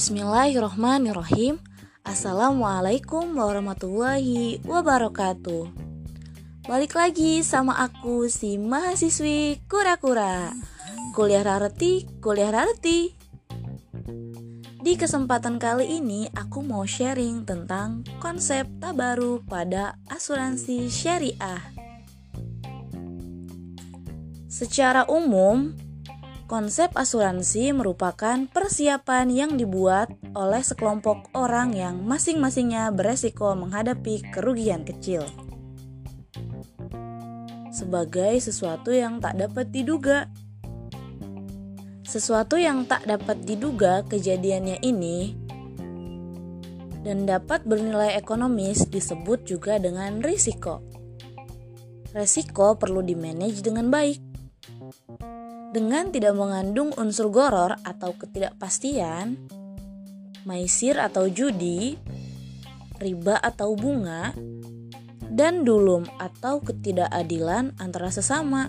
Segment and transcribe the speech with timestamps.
[0.00, 1.60] Bismillahirrohmanirrohim
[2.08, 5.68] Assalamualaikum warahmatullahi wabarakatuh.
[6.64, 10.56] Balik lagi sama aku si mahasiswi kura-kura.
[11.12, 13.12] Kuliah rareti, kuliah rareti.
[14.80, 21.60] Di kesempatan kali ini aku mau sharing tentang konsep tabaru pada asuransi syariah.
[24.48, 25.76] Secara umum,
[26.50, 35.22] Konsep asuransi merupakan persiapan yang dibuat oleh sekelompok orang yang masing-masingnya beresiko menghadapi kerugian kecil.
[37.70, 40.26] Sebagai sesuatu yang tak dapat diduga.
[42.02, 45.38] Sesuatu yang tak dapat diduga kejadiannya ini
[47.06, 50.82] dan dapat bernilai ekonomis disebut juga dengan risiko.
[52.10, 54.18] Resiko perlu dimanage dengan baik
[55.70, 59.38] dengan tidak mengandung unsur goror atau ketidakpastian,
[60.42, 61.94] maisir atau judi,
[62.98, 64.34] riba atau bunga,
[65.30, 68.68] dan dulum atau ketidakadilan antara sesama.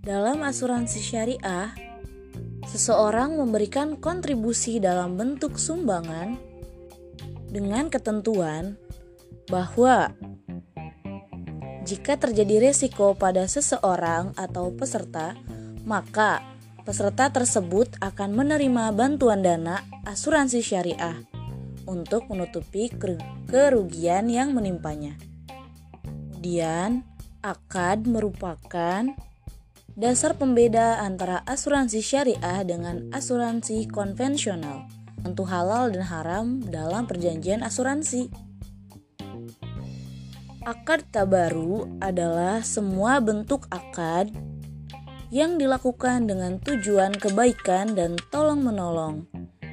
[0.00, 1.72] Dalam asuransi syariah,
[2.68, 6.36] seseorang memberikan kontribusi dalam bentuk sumbangan
[7.50, 8.76] dengan ketentuan
[9.50, 10.14] bahwa
[11.84, 15.32] jika terjadi resiko pada seseorang atau peserta,
[15.88, 16.44] maka
[16.84, 21.16] peserta tersebut akan menerima bantuan dana asuransi syariah
[21.88, 22.92] untuk menutupi
[23.48, 25.16] kerugian yang menimpanya.
[26.04, 27.04] Kemudian,
[27.44, 29.12] akad merupakan
[29.96, 34.88] dasar pembeda antara asuransi syariah dengan asuransi konvensional,
[35.20, 38.49] tentu halal dan haram dalam perjanjian asuransi.
[40.60, 44.28] Akad tabaru adalah semua bentuk akad
[45.32, 49.24] yang dilakukan dengan tujuan kebaikan dan tolong-menolong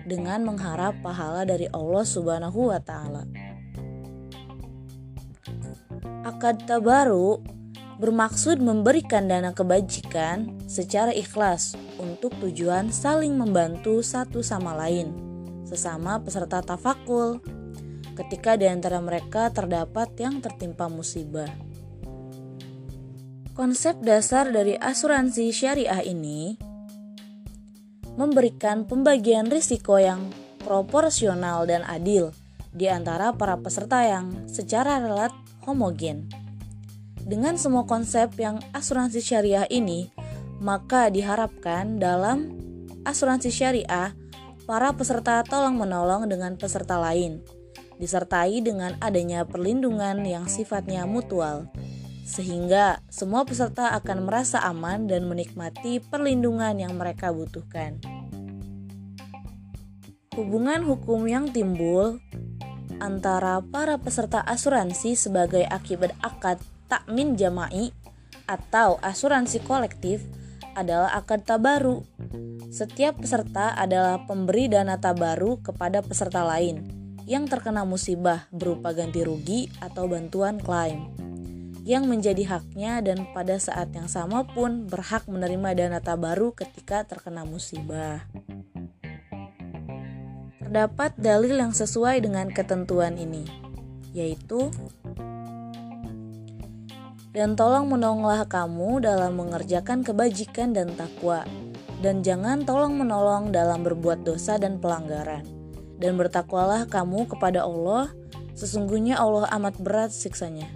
[0.07, 3.27] dengan mengharap pahala dari Allah Subhanahu wa taala.
[6.23, 7.43] Akad tabaru
[7.99, 15.11] bermaksud memberikan dana kebajikan secara ikhlas untuk tujuan saling membantu satu sama lain
[15.67, 17.43] sesama peserta tafakul
[18.17, 21.47] ketika di antara mereka terdapat yang tertimpa musibah.
[23.53, 26.57] Konsep dasar dari asuransi syariah ini
[28.17, 32.33] memberikan pembagian risiko yang proporsional dan adil
[32.73, 35.33] di antara para peserta yang secara relat
[35.65, 36.29] homogen.
[37.21, 40.09] Dengan semua konsep yang asuransi syariah ini,
[40.61, 42.53] maka diharapkan dalam
[43.05, 44.13] asuransi syariah
[44.69, 47.41] para peserta tolong menolong dengan peserta lain
[47.97, 51.69] disertai dengan adanya perlindungan yang sifatnya mutual,
[52.23, 57.97] sehingga semua peserta akan merasa aman dan menikmati perlindungan yang mereka butuhkan.
[60.37, 62.21] Hubungan hukum yang timbul
[63.01, 67.89] antara para peserta asuransi sebagai akibat akad takmin jama'i
[68.45, 70.21] atau asuransi kolektif
[70.77, 72.05] adalah akad tabaru.
[72.69, 79.67] Setiap peserta adalah pemberi dana tabaru kepada peserta lain yang terkena musibah berupa ganti rugi
[79.83, 81.11] atau bantuan klaim
[81.83, 87.47] yang menjadi haknya dan pada saat yang sama pun berhak menerima dana tabaru ketika terkena
[87.47, 88.27] musibah.
[90.59, 93.47] Terdapat dalil yang sesuai dengan ketentuan ini,
[94.11, 94.67] yaitu
[97.31, 101.47] dan tolong menolonglah kamu dalam mengerjakan kebajikan dan takwa,
[102.03, 105.56] dan jangan tolong menolong dalam berbuat dosa dan pelanggaran
[105.97, 108.09] dan bertakwalah kamu kepada Allah,
[108.57, 110.69] sesungguhnya Allah amat berat siksanya.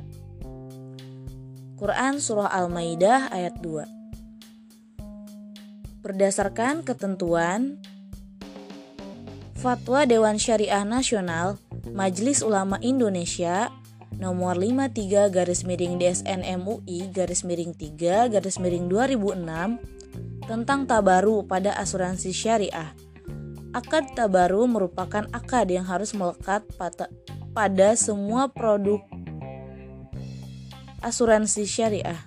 [1.82, 5.02] Quran Surah Al-Maidah ayat 2
[6.06, 7.82] Berdasarkan ketentuan
[9.58, 11.58] Fatwa Dewan Syariah Nasional
[11.90, 13.74] Majelis Ulama Indonesia
[14.14, 21.74] nomor 53 garis miring DSN MUI garis miring 3 garis miring 2006 tentang tabaru pada
[21.82, 22.94] asuransi syariah
[23.72, 26.68] Akad tabaru merupakan akad yang harus melekat
[27.56, 29.00] pada, semua produk
[31.00, 32.20] asuransi syariah.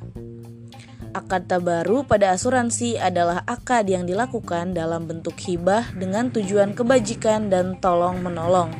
[1.12, 7.76] Akad tabaru pada asuransi adalah akad yang dilakukan dalam bentuk hibah dengan tujuan kebajikan dan
[7.76, 8.72] tolong-menolong,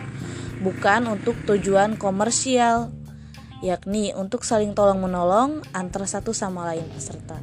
[0.65, 2.89] bukan untuk tujuan komersial,
[3.61, 7.37] yakni untuk saling tolong-menolong antara satu sama lain peserta.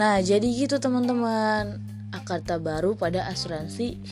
[0.00, 4.04] Nah, jadi gitu teman-teman akad baru pada asuransi.